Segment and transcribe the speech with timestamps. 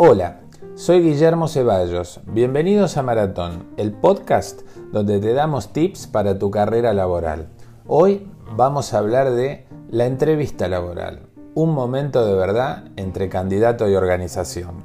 [0.00, 0.42] Hola,
[0.76, 2.20] soy Guillermo Ceballos.
[2.24, 4.60] Bienvenidos a Maratón, el podcast
[4.92, 7.48] donde te damos tips para tu carrera laboral.
[7.88, 11.22] Hoy vamos a hablar de la entrevista laboral,
[11.56, 14.84] un momento de verdad entre candidato y organización.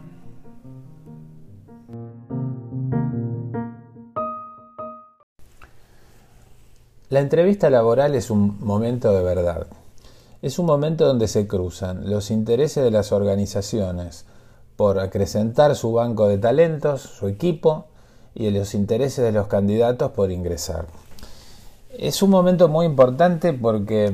[7.09, 9.67] La entrevista laboral es un momento de verdad.
[10.41, 14.25] Es un momento donde se cruzan los intereses de las organizaciones,
[14.83, 17.85] por acrecentar su banco de talentos, su equipo
[18.35, 20.87] y los intereses de los candidatos por ingresar.
[21.97, 24.13] Es un momento muy importante porque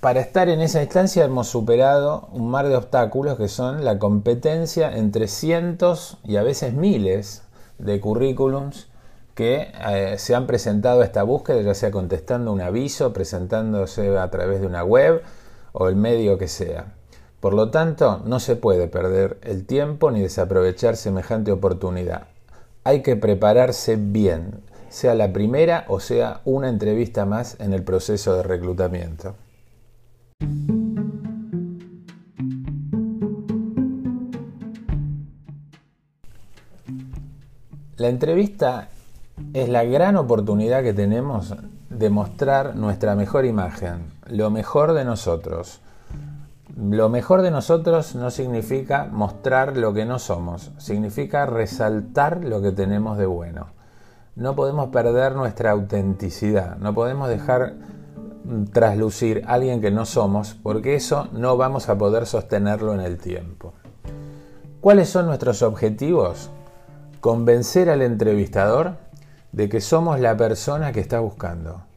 [0.00, 4.96] para estar en esa instancia hemos superado un mar de obstáculos que son la competencia
[4.96, 7.42] entre cientos y a veces miles
[7.76, 8.86] de currículums
[9.34, 14.30] que eh, se han presentado a esta búsqueda, ya sea contestando un aviso, presentándose a
[14.30, 15.20] través de una web
[15.72, 16.94] o el medio que sea.
[17.40, 22.26] Por lo tanto, no se puede perder el tiempo ni desaprovechar semejante oportunidad.
[22.82, 28.34] Hay que prepararse bien, sea la primera o sea una entrevista más en el proceso
[28.34, 29.36] de reclutamiento.
[37.96, 38.88] La entrevista
[39.54, 41.54] es la gran oportunidad que tenemos
[41.88, 45.80] de mostrar nuestra mejor imagen, lo mejor de nosotros
[46.78, 52.70] lo mejor de nosotros no significa mostrar lo que no somos, significa resaltar lo que
[52.70, 53.72] tenemos de bueno.
[54.36, 57.74] No podemos perder nuestra autenticidad, no podemos dejar
[58.72, 63.18] traslucir a alguien que no somos, porque eso no vamos a poder sostenerlo en el
[63.18, 63.72] tiempo.
[64.80, 66.48] ¿Cuáles son nuestros objetivos?
[67.20, 68.98] Convencer al entrevistador
[69.50, 71.87] de que somos la persona que está buscando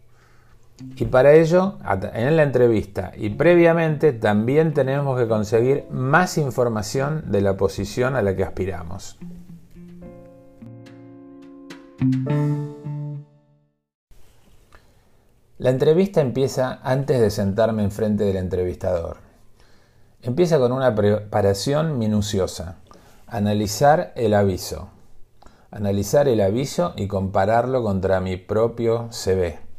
[1.02, 1.80] y para ello,
[2.14, 8.22] en la entrevista y previamente, también tenemos que conseguir más información de la posición a
[8.22, 9.18] la que aspiramos.
[15.58, 19.18] La entrevista empieza antes de sentarme enfrente del entrevistador.
[20.22, 22.76] Empieza con una preparación minuciosa.
[23.26, 24.90] Analizar el aviso.
[25.72, 29.71] Analizar el aviso y compararlo contra mi propio CV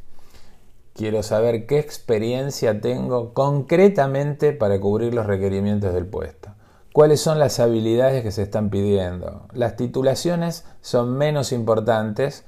[0.93, 6.49] Quiero saber qué experiencia tengo concretamente para cubrir los requerimientos del puesto.
[6.93, 9.47] ¿Cuáles son las habilidades que se están pidiendo?
[9.53, 12.43] Las titulaciones son menos importantes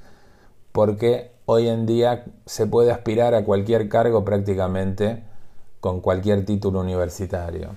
[0.70, 5.24] porque hoy en día se puede aspirar a cualquier cargo prácticamente
[5.80, 7.70] con cualquier título universitario.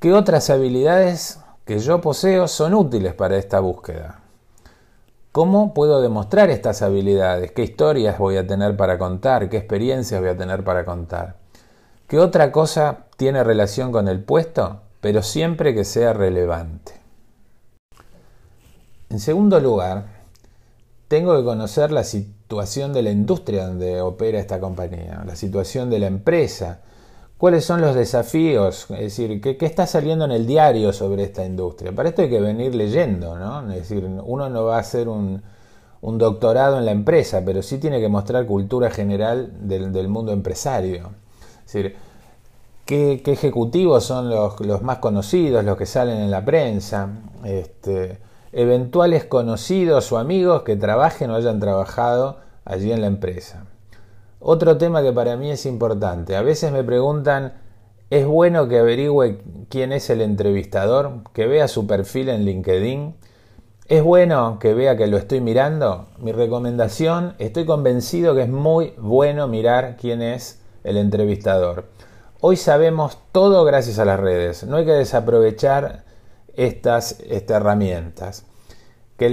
[0.00, 4.20] ¿Qué otras habilidades que yo poseo son útiles para esta búsqueda?
[5.32, 7.52] ¿Cómo puedo demostrar estas habilidades?
[7.52, 9.48] ¿Qué historias voy a tener para contar?
[9.48, 11.36] ¿Qué experiencias voy a tener para contar?
[12.08, 14.80] ¿Qué otra cosa tiene relación con el puesto?
[15.00, 16.94] Pero siempre que sea relevante.
[19.08, 20.06] En segundo lugar,
[21.06, 26.00] tengo que conocer la situación de la industria donde opera esta compañía, la situación de
[26.00, 26.80] la empresa,
[27.40, 31.90] cuáles son los desafíos, es decir, ¿qué, está saliendo en el diario sobre esta industria.
[31.90, 33.62] Para esto hay que venir leyendo, ¿no?
[33.72, 35.42] Es decir, uno no va a hacer un,
[36.02, 41.12] doctorado en la empresa, pero sí tiene que mostrar cultura general del, mundo empresario.
[41.64, 41.96] Es decir,
[42.84, 47.08] ¿qué, ejecutivos son los, más conocidos, los que salen en la prensa?
[47.42, 48.18] Este,
[48.52, 52.36] eventuales conocidos o amigos que trabajen o hayan trabajado
[52.66, 53.64] allí en la empresa.
[54.42, 56.34] Otro tema que para mí es importante.
[56.34, 57.52] A veces me preguntan,
[58.08, 61.24] ¿es bueno que averigüe quién es el entrevistador?
[61.34, 63.16] Que vea su perfil en LinkedIn.
[63.86, 66.08] ¿Es bueno que vea que lo estoy mirando?
[66.18, 71.88] Mi recomendación, estoy convencido que es muy bueno mirar quién es el entrevistador.
[72.40, 74.64] Hoy sabemos todo gracias a las redes.
[74.64, 76.04] No hay que desaprovechar
[76.54, 78.46] estas, herramientas.
[79.18, 79.26] Que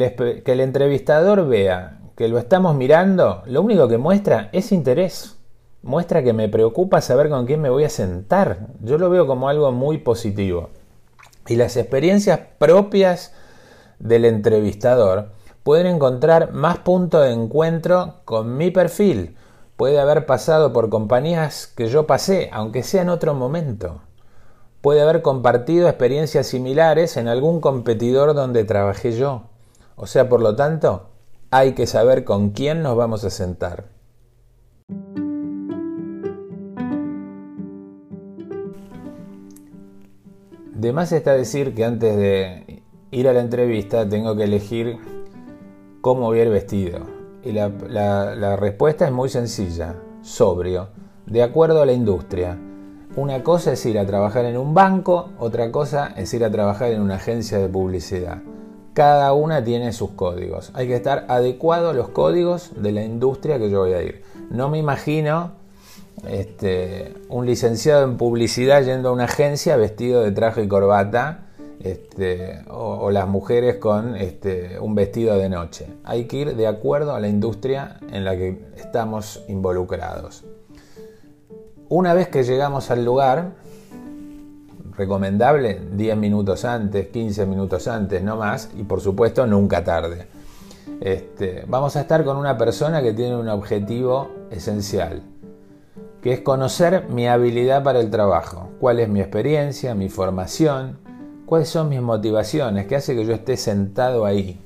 [0.46, 5.38] el entrevistador vea que lo estamos mirando, lo único que muestra es interés.
[5.84, 8.70] Muestra que me preocupa saber con quién me voy a sentar.
[8.82, 10.72] Yo lo veo como algo muy positivo.
[11.48, 13.36] Y las experiencias propias
[14.00, 15.30] del entrevistador
[15.62, 19.38] pueden encontrar más puntos de encuentro con mi perfil.
[19.76, 24.02] Puede haber pasado por compañías que yo pasé, aunque sea en otro momento.
[24.82, 29.44] Puede haber compartido experiencias similares en algún competidor donde trabajé yo.
[29.96, 31.10] O sea, por lo tanto,
[31.50, 33.86] hay que saber con quién nos vamos a sentar.
[40.74, 44.98] De más está decir que antes de ir a la entrevista tengo que elegir
[46.02, 47.00] cómo voy a ir vestido.
[47.44, 50.90] Y la, la respuesta es muy sencilla, sobrio,
[51.26, 52.60] de acuerdo a la industria.
[53.16, 56.92] Una cosa es ir a trabajar en un banco, otra cosa es ir a trabajar
[56.92, 58.44] en una agencia de publicidad.
[58.98, 60.72] Cada una tiene sus códigos.
[60.74, 64.24] Hay que estar adecuado a los códigos de la industria que yo voy a ir.
[64.50, 65.52] No me imagino
[66.28, 71.46] este, un licenciado en publicidad yendo a una agencia vestido de traje y corbata
[71.80, 75.86] este, o, las mujeres con este, un vestido de noche.
[76.04, 80.44] Hay que ir de acuerdo a la industria en la que estamos involucrados.
[81.88, 83.52] Una vez que llegamos al lugar,
[84.98, 90.28] recomendable 10 minutos antes, 15 minutos antes, no más, y por supuesto nunca tarde.
[91.00, 95.22] Este, vamos a estar con una persona que tiene un objetivo esencial,
[96.22, 100.98] que es conocer mi habilidad para el trabajo, cuál es mi experiencia, mi formación,
[101.46, 104.60] cuáles son mis motivaciones, qué hace que yo esté sentado ahí.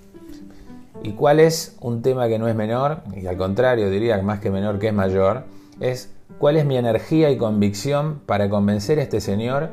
[1.04, 4.50] Y cuál es un tema que no es menor, y al contrario diría más que
[4.50, 5.44] menor que es mayor,
[5.82, 9.70] es cuál es mi energía y convicción para convencer a este señor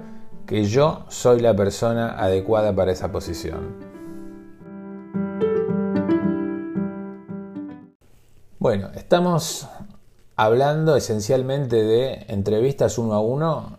[0.48, 3.76] que yo soy la persona adecuada para esa posición.
[8.58, 9.68] Bueno, estamos
[10.36, 13.76] hablando esencialmente de entrevistas uno a uno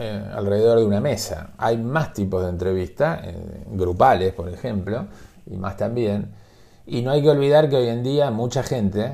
[0.00, 1.50] eh, alrededor de una mesa.
[1.58, 5.08] Hay más tipos de entrevistas, eh, grupales, por ejemplo,
[5.44, 6.32] y más también.
[6.86, 9.12] Y no hay que olvidar que hoy en día mucha gente,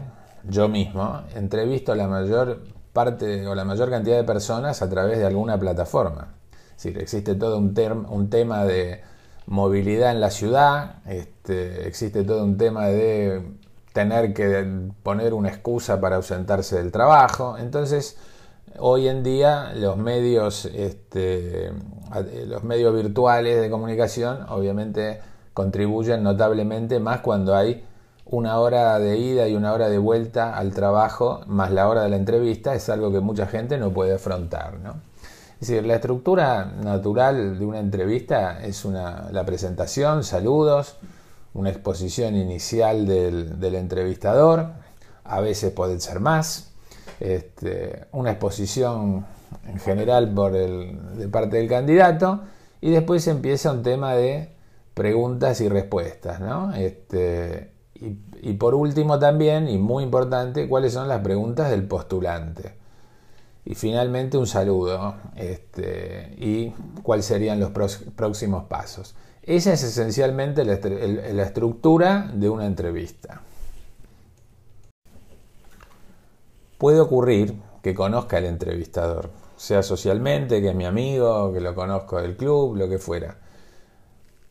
[0.49, 2.63] yo mismo, entrevisto a la mayor
[2.93, 6.35] parte o la mayor cantidad de personas a través de alguna plataforma.
[6.77, 7.75] Es decir, existe todo un,
[8.09, 9.03] un tema de
[9.47, 13.43] movilidad en la ciudad, este, existe todo un tema de
[13.93, 14.67] tener que
[15.03, 17.57] poner una excusa para ausentarse del trabajo.
[17.59, 18.17] Entonces,
[18.79, 21.73] hoy en día los medios, este,
[22.47, 25.21] los medios virtuales de comunicación obviamente
[25.53, 27.85] contribuyen notablemente más cuando hay
[28.27, 32.09] una hora de ida y una hora de vuelta al trabajo más la hora de
[32.09, 34.79] la entrevista es algo que mucha gente no puede afrontar.
[34.81, 34.95] ¿no?
[35.61, 40.97] Es decir, la estructura natural de una entrevista es una, la presentación, saludos,
[41.55, 44.73] una exposición inicial del, entrevistador,
[45.25, 46.73] a veces puede ser más,
[47.21, 49.25] este, una exposición
[49.67, 52.41] en general por el, de parte del candidato
[52.81, 54.51] y después empieza un tema de
[54.95, 56.41] preguntas y respuestas.
[56.41, 56.75] ¿no?
[56.75, 62.75] Este, y, por último también, y muy importante, cuáles son las preguntas del postulante.
[63.67, 66.71] Y finalmente un saludo este, y
[67.03, 69.15] cuáles serían los próximos pasos.
[69.43, 73.43] Esa es esencialmente la, estructura de una entrevista.
[76.79, 82.21] Puede ocurrir que conozca al entrevistador, sea socialmente, que es mi amigo, que lo conozco
[82.21, 83.39] del club, lo que fuera.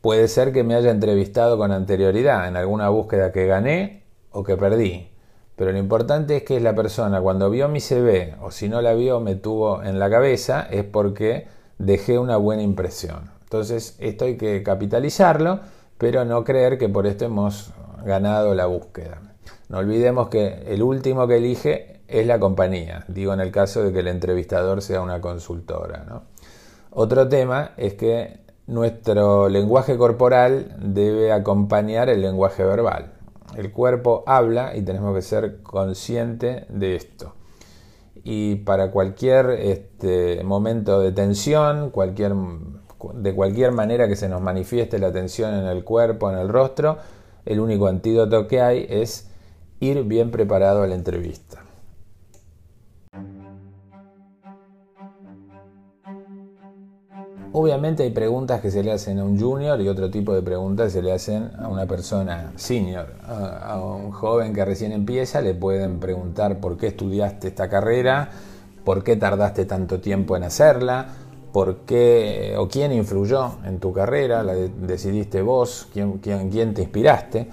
[0.00, 4.56] Puede ser que me haya entrevistado con anterioridad en alguna búsqueda que gané o que
[4.56, 5.13] perdí.
[5.56, 8.94] Pero lo importante es que la persona cuando vio mi CV o si no la
[8.94, 11.46] vio me tuvo en la cabeza es porque
[11.78, 13.30] dejé una buena impresión.
[13.44, 15.60] Entonces, esto hay que capitalizarlo,
[15.96, 17.70] pero no creer que por esto hemos
[18.04, 19.20] ganado la búsqueda.
[19.68, 23.92] No olvidemos que el último que elige es la compañía, digo en el caso de
[23.92, 26.22] que el entrevistador sea una consultora.
[26.90, 33.12] Otro tema es que nuestro lenguaje corporal debe acompañar el lenguaje verbal.
[33.56, 37.34] El cuerpo habla y tenemos que ser conscientes de esto.
[38.22, 42.34] Y para cualquier este, momento de tensión, cualquier
[43.12, 46.96] de cualquier manera que se nos manifieste la tensión en el cuerpo, en el rostro,
[47.44, 49.28] el único antídoto que hay es
[49.80, 51.63] ir bien preparado a la entrevista.
[57.56, 60.92] Obviamente hay preguntas que se le hacen a un junior y otro tipo de preguntas
[60.92, 63.14] se le hacen a una persona senior.
[63.28, 68.28] A, un joven que recién empieza le pueden preguntar por qué estudiaste esta carrera,
[68.84, 71.06] por qué tardaste tanto tiempo en hacerla,
[71.52, 76.82] por qué o quién influyó en tu carrera, la decidiste vos, quién, quién, quién te
[76.82, 77.48] inspiraste.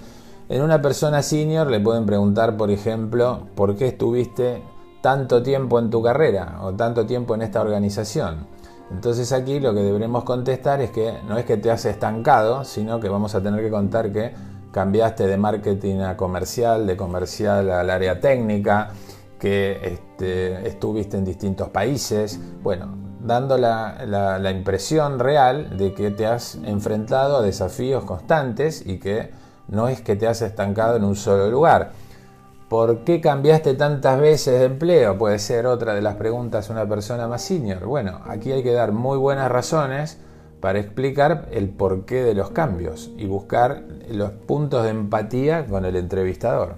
[0.48, 4.64] En una persona senior le pueden preguntar, por ejemplo, por qué estuviste
[5.00, 8.50] tanto tiempo en tu carrera o tanto tiempo en esta organización.
[8.92, 13.00] Entonces aquí lo que deberemos contestar es que no es que te has estancado, sino
[13.00, 14.32] que vamos a tener que contar que
[14.70, 18.90] cambiaste de marketing a comercial, de comercial al área técnica,
[19.38, 22.38] que este, estuviste en distintos países.
[22.62, 29.30] Bueno, dando la, impresión real de que te has enfrentado a desafíos constantes y que
[29.68, 31.92] no es que te has estancado en un solo lugar.
[32.72, 35.18] ¿Por qué cambiaste tantas veces de empleo?
[35.18, 37.84] Puede ser otra de las preguntas una persona más senior.
[37.84, 40.18] Bueno, aquí hay que dar muy buenas razones
[40.58, 45.96] para explicar el porqué de los cambios y buscar los puntos de empatía con el
[45.96, 46.76] entrevistador.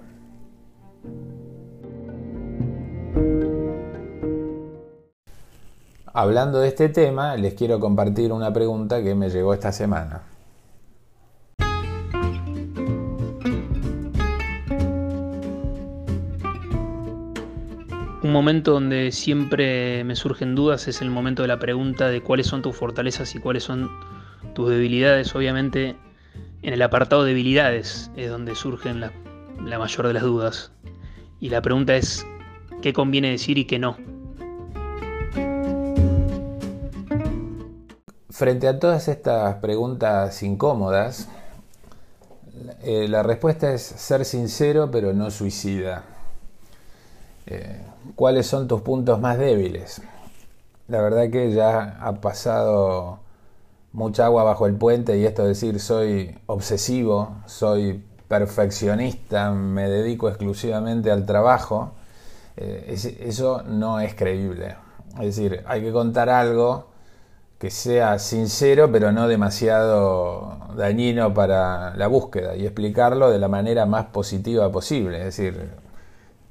[6.13, 10.23] hablando de este tema, les quiero compartir una pregunta que me llegó esta semana.
[18.25, 22.47] Un momento donde siempre me surgen dudas es el momento de la pregunta de cuáles
[22.47, 23.91] son tus fortalezas y cuáles son
[24.55, 25.35] tus debilidades.
[25.35, 25.95] Obviamente
[26.63, 29.13] en el apartado debilidades es donde surgen la,
[29.63, 30.73] la mayor de las dudas.
[31.39, 32.27] Y la pregunta es,
[32.81, 33.99] ¿qué conviene decir y qué no?
[38.31, 41.29] Frente a todas estas preguntas incómodas,
[42.85, 46.07] eh, la respuesta es ser sincero pero no suicida.
[47.45, 47.83] Eh,
[48.17, 50.03] ¿Cuáles son tus puntos más débiles?
[50.89, 53.19] La verdad que ya ha pasado
[53.93, 60.29] mucha agua bajo el puente y esto de decir soy obsesivo, soy perfeccionista, me dedico
[60.29, 61.93] exclusivamente al trabajo,
[62.57, 64.77] eh, eso no es creíble.
[65.15, 66.89] Es decir, hay que contar algo
[67.59, 73.87] que sea sincero pero no demasiado dañino para la búsqueda y explicarlo de la manera
[73.87, 75.19] más positiva posible.
[75.19, 75.84] Es decir,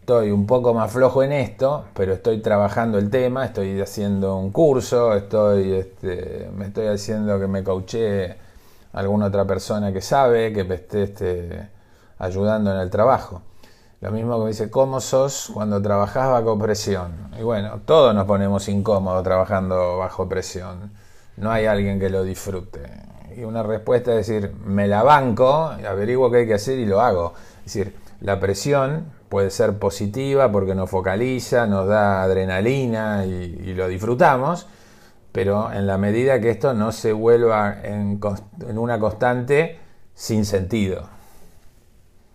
[0.03, 4.51] estoy un poco más flojo en esto, pero estoy trabajando el tema, estoy haciendo un
[4.51, 8.36] curso, estoy, este, me estoy haciendo que me coache
[8.91, 11.69] alguna otra persona que sabe, que me esté este,
[12.19, 13.43] ayudando en el trabajo.
[14.01, 17.29] Lo mismo que me dice, ¿cómo sos cuando trabajás bajo presión?
[17.39, 20.91] Y bueno, todos nos ponemos incómodos trabajando bajo presión.
[21.38, 22.81] No hay alguien que lo disfrute.
[23.38, 27.00] Y una respuesta es decir, me la banco, averiguo qué hay que hacer y lo
[27.00, 27.33] hago.
[27.65, 33.87] Es decir, la presión puede ser positiva porque nos focaliza, nos da adrenalina y, lo
[33.87, 34.67] disfrutamos,
[35.31, 38.21] pero en la medida que esto no se vuelva en,
[38.77, 39.79] una constante
[40.13, 41.09] sin sentido.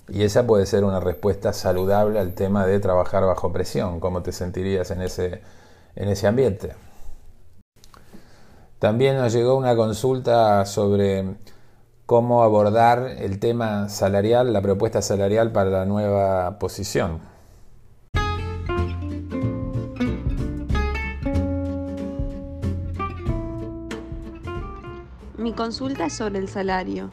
[0.09, 4.33] Y esa puede ser una respuesta saludable al tema de trabajar bajo presión, cómo te
[4.33, 5.43] sentirías en ese,
[5.95, 6.75] en ese ambiente.
[8.81, 11.37] También nos llegó una consulta sobre
[12.09, 17.21] cómo abordar el tema salarial, la propuesta salarial para la nueva posición.
[25.37, 27.11] Mi consulta es sobre el salario.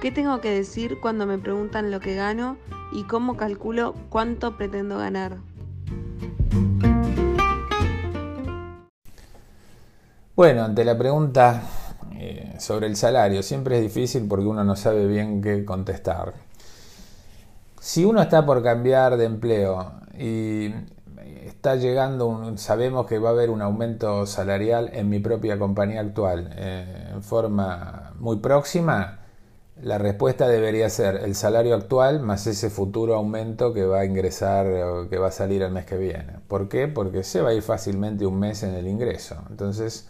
[0.00, 2.56] ¿Qué tengo que decir cuando me preguntan lo que gano
[2.90, 5.36] y cómo calculo cuánto pretendo ganar?
[10.34, 11.62] Bueno, ante la pregunta
[12.22, 13.42] eh, sobre el salario.
[13.42, 16.34] Siempre es difícil porque uno no sabe bien qué contestar.
[17.80, 20.70] Si uno está por cambiar de empleo y
[21.44, 26.54] está llegando, sabemos que va a haber un aumento salarial en mi propia compañía actual
[26.56, 29.18] eh, en forma muy próxima,
[29.80, 34.66] la respuesta debería ser el salario actual más ese futuro aumento que va a ingresar
[34.66, 36.34] o que va a salir el mes que viene.
[36.46, 36.86] ¿Por qué?
[36.86, 39.42] Porque se va a ir fácilmente un mes en el ingreso.
[39.50, 40.08] Entonces,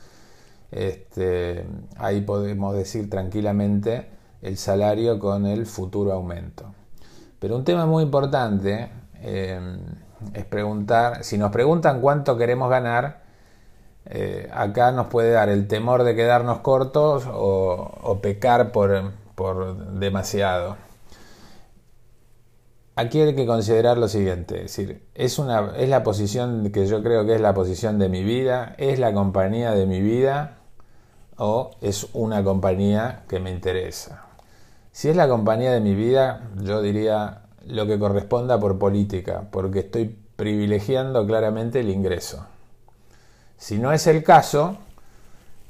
[0.73, 1.67] este,
[1.99, 4.09] ahí podemos decir tranquilamente
[4.41, 6.75] el salario con el futuro aumento.
[7.39, 8.89] Pero un tema muy importante
[9.21, 9.79] em,
[10.33, 13.23] es preguntar, si nos preguntan cuánto queremos ganar,
[14.07, 20.77] eh, acá nos puede dar el temor de quedarnos cortos o, pecar por, demasiado.
[22.95, 27.03] Aquí hay que considerar lo siguiente, es decir, es, una, es la posición que yo
[27.03, 30.62] creo que es la posición de mi vida, es la compañía de mi vida,
[31.37, 34.27] o es una compañía que me interesa.
[34.93, 39.81] Si es la compañía de mi vida, yo diría lo que corresponda por política, porque
[39.81, 42.47] estoy privilegiando claramente el ingreso.
[43.57, 44.77] Si no es el caso,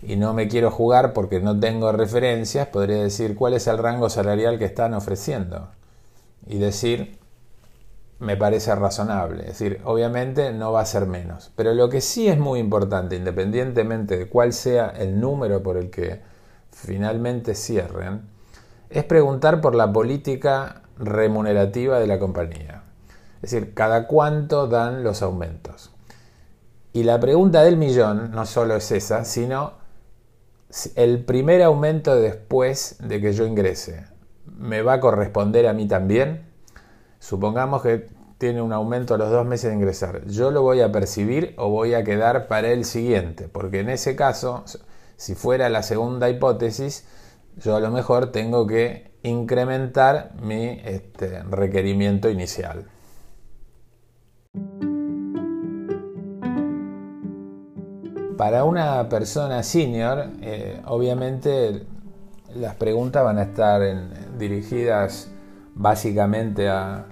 [0.03, 4.11] y no me quiero jugar porque no tengo referencias, podría decir cuál es el rango
[4.11, 5.69] salarial que están ofreciendo.
[6.47, 7.19] Y decir,
[8.23, 9.43] me parece razonable.
[9.43, 11.51] Es decir, obviamente no va a ser menos.
[11.57, 15.91] Pero lo que sí es muy importante, independientemente de cuál sea el número por el
[15.91, 16.21] que
[16.71, 18.23] finalmente cierren,
[18.91, 22.85] es preguntar por la política remunerativa de la compañía.
[23.43, 25.91] Es decir, cada cuánto dan los aumentos.
[26.93, 29.73] Y la pregunta del millón no solo es esa, sino
[30.95, 34.07] el primer aumento después de que yo ingrese,
[34.47, 36.52] ¿me va a corresponder a mí también?
[37.23, 40.27] Supongamos que tiene un aumento a los dos meses de ingresar.
[40.27, 43.47] ¿Yo lo voy a percibir o voy a quedar para el siguiente?
[43.47, 44.65] Porque en ese caso,
[45.15, 47.07] si fuera la segunda hipótesis,
[47.59, 52.87] yo a lo mejor tengo que incrementar mi este, requerimiento inicial.
[58.37, 61.87] Para una persona senior, eh, obviamente
[62.53, 63.81] las preguntas van a estar
[64.37, 65.33] dirigidas
[65.75, 67.07] básicamente a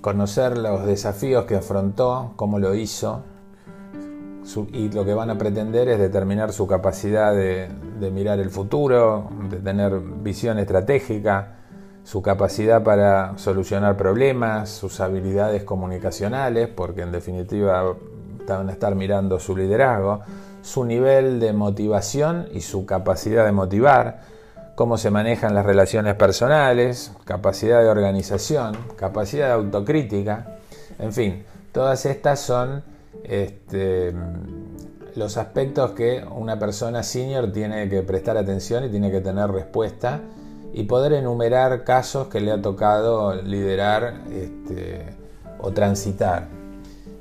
[0.00, 3.22] conocer los desafíos que afrontó, cómo lo hizo,
[4.72, 7.68] y lo que van a pretender es determinar su capacidad de,
[8.10, 11.56] mirar el futuro, de tener visión estratégica,
[12.02, 17.94] su capacidad para solucionar problemas, sus habilidades comunicacionales, porque en definitiva
[18.48, 20.20] van a estar mirando su liderazgo,
[20.62, 24.22] su nivel de motivación y su capacidad de motivar,
[24.74, 30.58] cómo se manejan las relaciones personales, capacidad de organización, capacidad de autocrítica,
[30.98, 32.82] en fin, todas estas son
[33.24, 34.12] este,
[35.16, 40.20] los aspectos que una persona senior tiene que prestar atención y tiene que tener respuesta
[40.72, 45.06] y poder enumerar casos que le ha tocado liderar este,
[45.58, 46.48] o transitar.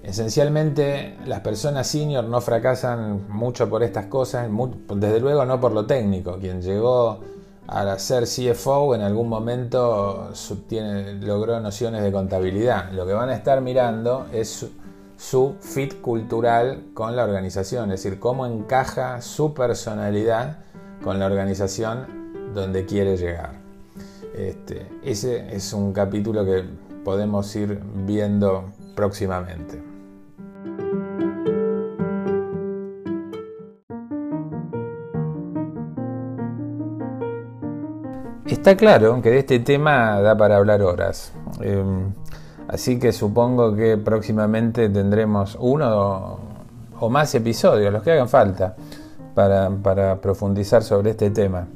[0.04, 4.50] Esencialmente las personas senior no fracasan mucho por estas cosas,
[4.96, 6.38] desde luego no por lo técnico.
[6.40, 7.20] Quien llegó
[7.70, 10.32] a ser CFO en algún momento
[11.22, 12.92] logró nociones de contabilidad.
[12.92, 14.68] Lo que van a estar mirando es
[15.18, 20.60] su fit cultural con la organización, es decir, cómo encaja su personalidad
[21.04, 22.08] con la organización
[22.56, 23.60] donde quiere llegar.
[24.36, 26.64] Este, ese es un capítulo que
[27.04, 29.89] podemos ir viendo próximamente.
[38.60, 41.32] Está claro que de este tema da para hablar horas.
[41.62, 42.12] Em,
[42.70, 46.38] Así que supongo que próximamente tendremos uno
[47.00, 48.76] o más episodios, los que hagan falta,
[49.34, 51.68] para, profundizar sobre este tema.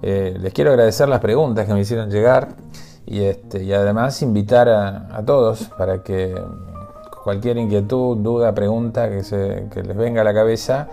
[0.00, 2.48] Eh, les quiero agradecer las preguntas que me hicieron llegar
[3.04, 6.34] y, este, y además invitar a, todos para que
[7.22, 10.88] cualquier inquietud, duda, pregunta que, se, que les venga a la cabeza,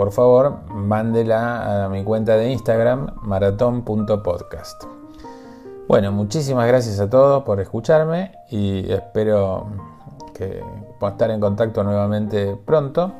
[0.00, 4.84] por favor, mándela a mi cuenta de Instagram, maratón.podcast.
[5.88, 9.66] Bueno, muchísimas gracias a todos por escucharme y espero
[10.32, 10.64] que
[10.98, 13.12] pueda estar en contacto nuevamente pronto.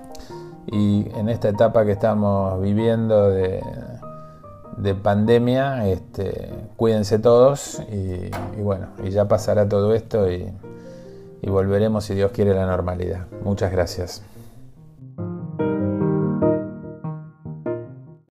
[0.68, 3.62] Y en esta etapa que estamos viviendo de,
[5.02, 10.50] pandemia, este, cuídense todos y, bueno, y ya pasará todo esto y,
[11.42, 13.26] y volveremos si Dios quiere la normalidad.
[13.44, 14.22] Muchas gracias.